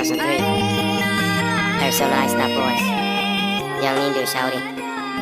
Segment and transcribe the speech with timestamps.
[0.00, 0.40] 2003.
[1.84, 2.80] Arizona Ice Not Boys.
[3.84, 4.64] Young India shouting.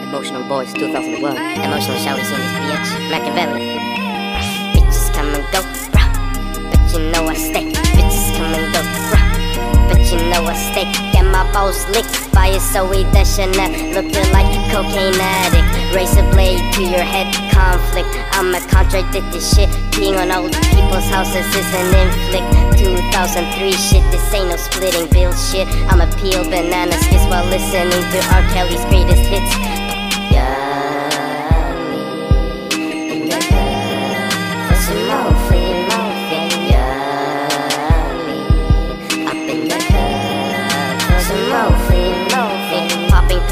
[0.06, 1.18] Emotional Boys 2001.
[1.18, 3.10] Emotional shouting in this bitch.
[3.10, 3.74] Machiavelli.
[4.78, 6.06] Bitches come and go, bruh.
[6.70, 7.74] But you know I stay.
[7.98, 8.78] Bitches come and go,
[9.10, 9.26] bruh.
[9.90, 10.86] But you know I stay.
[11.10, 13.74] Get my balls licked by a Zooey Deschanel.
[13.98, 15.66] Looking like a cocaine addict.
[15.90, 18.14] Razor blade to your head, conflict.
[18.30, 19.70] I'ma contradict this shit.
[19.98, 22.87] Being on old people's houses is an inflict.
[23.28, 25.68] 2003 shit, this ain't no splitting bill shit.
[25.92, 28.42] I'ma peel banana skits while listening to R.
[28.54, 29.67] Kelly's greatest hits.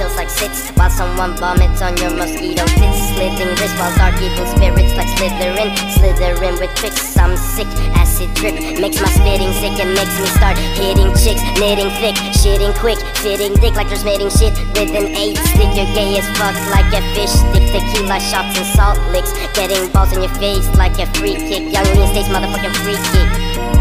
[0.07, 2.99] Pills like sits while someone vomits on your mosquito tits.
[3.11, 5.75] Slitting while dark evil spirits like Slytherin.
[5.99, 7.67] Slithering with tricks, I'm sick.
[7.99, 11.43] Acid drip makes my spitting sick and makes me start hitting chicks.
[11.59, 15.75] Knitting thick, shitting quick, fitting dick like you're smitting shit with an eight stick.
[15.75, 17.67] You're gay as fuck like a fish stick.
[17.75, 19.35] Tequila shots and salt licks.
[19.59, 21.67] Getting balls in your face like a free kick.
[21.75, 23.29] Yung Lean stays motherfucking free kick.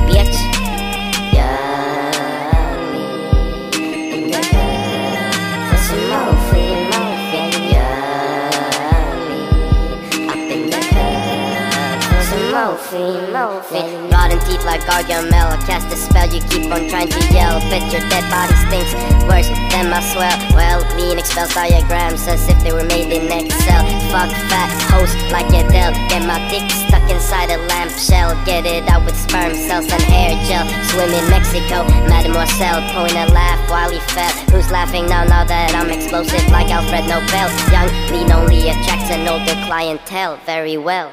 [0.09, 0.54] Bitch.
[12.55, 13.19] More, free.
[14.07, 15.59] Rotten teeth like Gargamel.
[15.67, 17.59] Cast a spell, you keep on trying to yell.
[17.67, 18.95] Bet your dead body stinks
[19.27, 20.31] worse than my swell.
[20.55, 23.83] Well, lean expels diagrams as if they were made in Excel.
[24.07, 25.91] Fuck fat host like Adele.
[26.07, 28.31] Get my dick stuck inside a lamp shell.
[28.45, 30.63] Get it out with sperm cells and hair gel.
[30.95, 32.79] Swim in Mexico, Mademoiselle.
[32.95, 34.31] Point a laugh while he fell.
[34.55, 35.27] Who's laughing now?
[35.27, 37.51] Now that I'm explosive like Alfred Nobel.
[37.75, 41.11] Yung Lean only attracts an older clientele very well.